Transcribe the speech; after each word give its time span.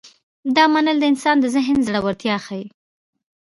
دا 0.55 0.63
منل 0.73 0.97
د 0.99 1.03
انسان 1.11 1.35
د 1.39 1.45
ذهن 1.55 1.77
زړورتیا 1.87 2.35
ښيي. 2.45 2.65